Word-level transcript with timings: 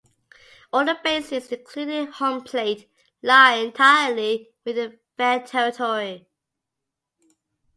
All 0.73 0.83
the 0.83 0.97
bases, 1.03 1.51
including 1.51 2.07
home 2.07 2.41
plate, 2.41 2.89
lie 3.21 3.57
entirely 3.57 4.49
within 4.65 4.97
fair 5.15 5.45
territory. 5.45 6.27